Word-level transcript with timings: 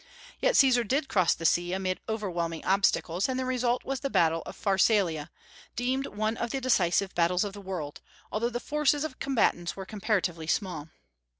Yet 0.39 0.57
Caesar 0.57 0.83
did 0.83 1.07
cross 1.09 1.35
the 1.35 1.45
sea 1.45 1.73
amid 1.73 1.99
overwhelming 2.09 2.65
obstacles, 2.65 3.29
and 3.29 3.39
the 3.39 3.45
result 3.45 3.83
was 3.83 3.99
the 3.99 4.09
battle 4.09 4.41
of 4.47 4.55
Pharsalia, 4.55 5.29
deemed 5.75 6.07
one 6.07 6.37
of 6.37 6.49
the 6.49 6.59
decisive 6.59 7.13
battles 7.13 7.43
of 7.43 7.53
the 7.53 7.61
world, 7.61 8.01
although 8.31 8.49
the 8.49 8.59
forces 8.59 9.03
of 9.03 9.11
the 9.11 9.17
combatants 9.19 9.75
were 9.75 9.85
comparatively 9.85 10.47
small. 10.47 10.89